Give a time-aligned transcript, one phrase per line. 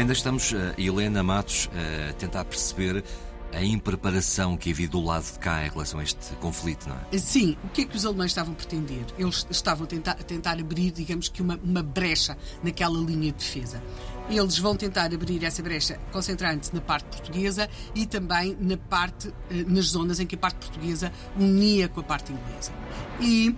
[0.00, 3.04] Ainda estamos, uh, Helena Matos, uh, a tentar perceber
[3.52, 7.18] a impreparação que havia do lado de cá em relação a este conflito, não é?
[7.18, 9.04] Sim, o que é que os alemães estavam a pretender?
[9.18, 13.38] Eles estavam a tentar, a tentar abrir, digamos que, uma, uma brecha naquela linha de
[13.38, 13.82] defesa.
[14.28, 19.64] Eles vão tentar abrir essa brecha concentrando-se na parte portuguesa e também na parte, eh,
[19.66, 22.72] nas zonas em que a parte portuguesa unia com a parte inglesa.
[23.20, 23.56] E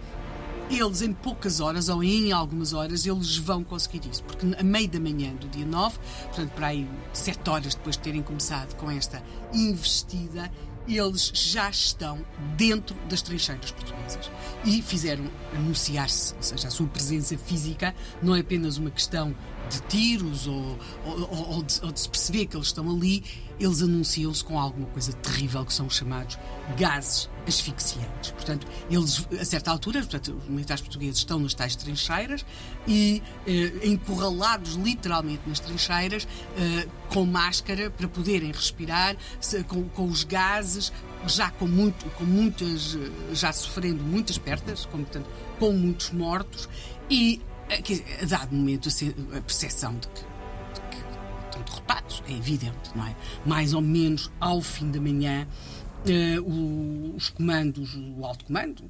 [0.79, 4.89] eles em poucas horas ou em algumas horas eles vão conseguir isso, porque a meio
[4.89, 8.91] da manhã do dia 9, portanto para aí 7 horas depois de terem começado com
[8.91, 9.23] esta
[9.53, 10.51] investida,
[10.89, 12.25] eles já estão
[12.57, 14.31] dentro das trincheiras portuguesas
[14.65, 19.35] e fizeram anunciar-se, ou seja, a sua presença física não é apenas uma questão
[19.71, 23.25] de tiros ou, ou, ou, de, ou de se perceber que eles estão ali,
[23.59, 26.39] eles anunciam-se com alguma coisa terrível que são os chamados
[26.77, 28.31] gases asfixiantes.
[28.33, 32.45] Portanto, eles, a certa altura, portanto, os militares portugueses estão nas tais trincheiras
[32.87, 36.27] e eh, encurralados literalmente nas trincheiras,
[36.57, 40.72] eh, com máscara para poderem respirar, se, com, com, os gases,
[41.27, 46.69] já com, muito, com muitas, eh, já sofrendo muitas perdas, com, portanto, com muitos mortos
[47.09, 47.41] e
[48.21, 50.97] a dado momento a percepção de que, de que
[51.45, 53.17] estão derrotados, é evidente, não é?
[53.47, 55.47] Mais ou menos ao fim da manhã,
[56.05, 58.83] Uh, os comandos, o alto comando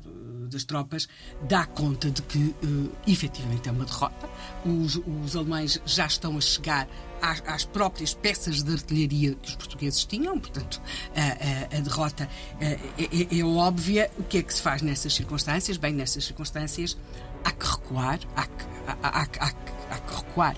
[0.51, 1.09] das tropas,
[1.43, 4.29] dá conta de que uh, efetivamente é uma derrota.
[4.65, 6.89] Os, os alemães já estão a chegar
[7.21, 10.81] às, às, próprias peças de artilharia que os portugueses tinham, portanto,
[11.15, 14.11] a, a, a derrota uh, é, é, é, óbvia.
[14.19, 15.77] O que é que se faz nessas circunstâncias?
[15.77, 16.97] Bem, nessas circunstâncias
[17.45, 19.53] há que recuar, há que, há, há, há,
[19.91, 20.57] há que recuar.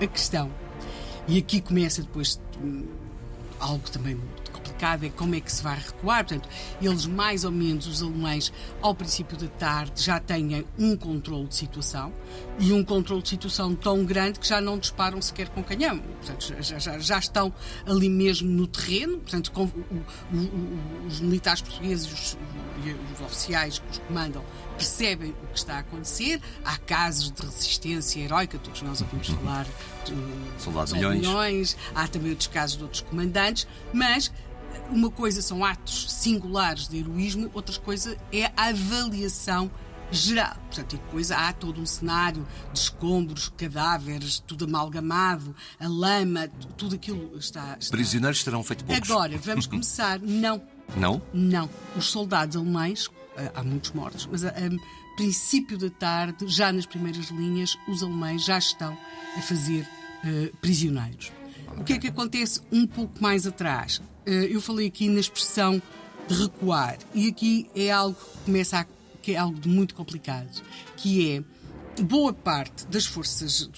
[0.00, 0.50] A questão,
[1.28, 2.86] e aqui começa depois hum,
[3.62, 4.20] algo também
[4.52, 6.24] complicado é como é que se vai recuar.
[6.26, 6.48] Portanto,
[6.80, 11.54] eles, mais ou menos, os alemães, ao princípio da tarde, já têm um controle de
[11.54, 12.12] situação
[12.58, 15.98] e um controle de situação tão grande que já não disparam sequer com canhão.
[15.98, 17.52] Portanto, já, já, já estão
[17.86, 19.18] ali mesmo no terreno.
[19.18, 19.96] Portanto, com, o,
[20.32, 22.38] o, os militares portugueses os,
[23.14, 24.42] os oficiais que os comandam
[24.82, 26.40] percebem o que está a acontecer.
[26.64, 29.36] Há casos de resistência heroica, todos nós ouvimos uhum.
[29.36, 29.66] falar
[30.04, 31.76] de soldados milhões.
[31.94, 34.32] Há também outros casos de outros comandantes, mas
[34.90, 39.70] uma coisa são atos singulares de heroísmo, outra coisa é a avaliação
[40.10, 40.56] geral.
[40.66, 46.96] Portanto, e depois há todo um cenário de escombros, cadáveres, tudo amalgamado, a lama, tudo
[46.96, 47.76] aquilo está.
[47.78, 47.96] está...
[47.96, 49.10] Prisioneiros terão feito poucos.
[49.10, 50.18] Agora, vamos começar.
[50.20, 50.62] Não.
[50.96, 51.22] Não?
[51.32, 51.68] Não.
[51.96, 56.86] Os soldados alemães, eh, há muitos mortos, mas a, a princípio da tarde, já nas
[56.86, 58.96] primeiras linhas, os alemães já estão
[59.36, 59.86] a fazer
[60.24, 61.32] uh, prisioneiros.
[61.76, 64.00] O que é que acontece um pouco mais atrás?
[64.26, 65.80] Eh, eu falei aqui na expressão
[66.28, 68.86] de recuar, e aqui é algo que começa a,
[69.20, 70.62] que é algo de muito complicado,
[70.96, 71.42] que é
[72.00, 73.68] boa parte das forças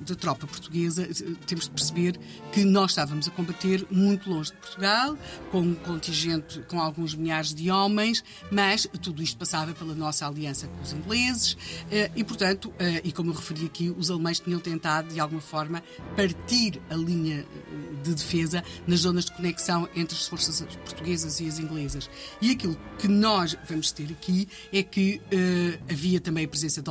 [0.00, 2.20] da tropa portuguesa, eh, temos de perceber
[2.52, 5.18] que nós estávamos a combater muito longe de Portugal,
[5.50, 10.68] com um contingente com alguns milhares de homens, mas tudo isto passava pela nossa aliança
[10.68, 11.56] com os ingleses
[11.90, 15.40] eh, e, portanto, eh, e como eu referi aqui, os alemães tinham tentado, de alguma
[15.40, 15.82] forma,
[16.16, 17.44] partir a linha
[18.02, 22.08] de defesa nas zonas de conexão entre as forças portuguesas e as inglesas.
[22.40, 25.20] E aquilo que nós vamos ter aqui é que
[25.90, 26.90] havia também a presença de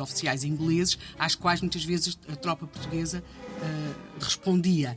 [0.00, 4.96] oficiais oficiais ingleses, às quais muitas vezes a tropa portuguesa uh, respondia.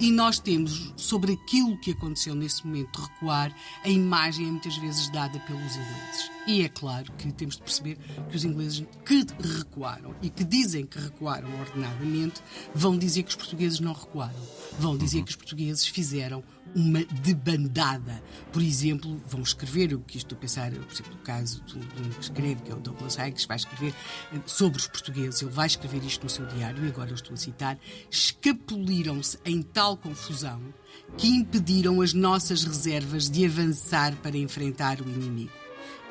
[0.00, 4.76] E nós temos, sobre aquilo que aconteceu nesse momento de recuar, a imagem é muitas
[4.76, 6.30] vezes dada pelos ingleses.
[6.48, 7.96] E é claro que temos de perceber
[8.28, 12.42] que os ingleses que recuaram e que dizem que recuaram ordenadamente,
[12.74, 14.34] vão dizer que os portugueses não recuaram.
[14.80, 16.42] Vão dizer que os portugueses fizeram
[16.74, 18.22] uma debandada.
[18.52, 22.10] Por exemplo, vão escrever, eu que estou a pensar, por exemplo, no caso de um
[22.10, 23.94] que escreve, que é o Douglas Higgs, vai escrever
[24.32, 27.34] eh, sobre os portugueses, ele vai escrever isto no seu diário, e agora eu estou
[27.34, 27.78] a citar,
[28.10, 30.60] escapuliram-se em tal confusão
[31.16, 35.63] que impediram as nossas reservas de avançar para enfrentar o inimigo.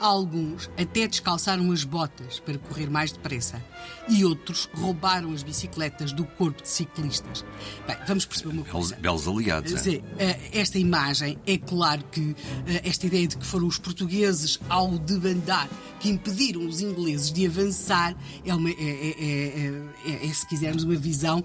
[0.04, 3.64] Alguns até descalçaram as botas para correr mais depressa
[4.10, 7.46] e outros roubaram as bicicletas do corpo de ciclistas.
[7.88, 8.98] Bem, vamos perceber uma coisa.
[8.98, 9.88] Belos aliados.
[9.88, 10.02] É?
[10.20, 12.36] Eh, esta imagem, é claro que
[12.68, 15.70] eh, esta ideia de que foram os portugueses, ao debandar,
[16.02, 18.14] que impediram os ingleses de avançar,
[18.44, 21.42] é, uma, é, é, é, é se quisermos, uma visão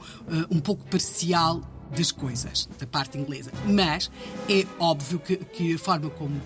[0.50, 1.62] um pouco parcial
[1.96, 3.50] das coisas, da parte inglesa.
[3.67, 4.11] Mas
[4.49, 6.40] é óbvio que, que a forma como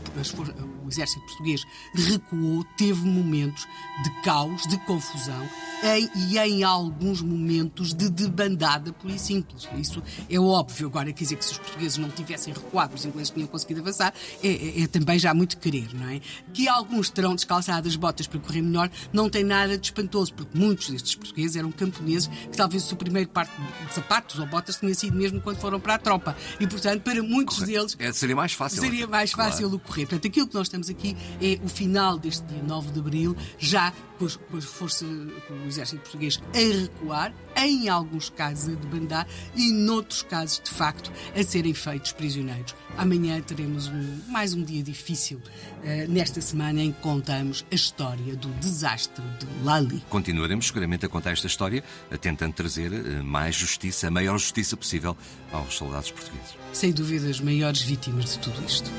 [0.84, 3.66] o exército português recuou teve momentos
[4.02, 5.48] de caos, de confusão
[5.82, 9.68] em, e em alguns momentos de debandada pura e simples.
[9.76, 10.86] Isso é óbvio.
[10.86, 14.12] Agora, quer dizer que se os portugueses não tivessem recuado, os ingleses tinham conseguido avançar,
[14.42, 16.20] é, é, é também já muito querer, não é?
[16.52, 20.56] Que alguns terão descalçado as botas para correr melhor não tem nada de espantoso, porque
[20.56, 24.76] muitos destes portugueses eram camponeses que talvez o seu primeiro par de sapatos ou botas
[24.76, 26.36] tinha sido mesmo quando foram para a tropa.
[26.58, 27.72] E, portanto, para muitos Correto.
[27.72, 27.96] deles.
[27.98, 28.80] É, seria mais fácil.
[28.80, 29.76] Seria mais fácil claro.
[29.76, 30.06] o correr.
[30.06, 33.92] Portanto, aquilo que nós estamos aqui é o final deste dia 9 de abril, já
[34.22, 35.04] com, com a força,
[35.48, 40.70] com o exército português a recuar, em alguns casos a debandar e, noutros casos, de
[40.70, 42.74] facto, a serem feitos prisioneiros.
[42.96, 48.36] Amanhã teremos um, mais um dia difícil uh, nesta semana em que contamos a história
[48.36, 50.02] do desastre de Lali.
[50.08, 51.82] Continuaremos seguramente a contar esta história,
[52.20, 55.16] tentando trazer uh, mais justiça, a maior justiça possível
[55.50, 56.54] aos soldados portugueses.
[56.72, 58.90] Sem dúvida, as maiores vítimas de tudo isto.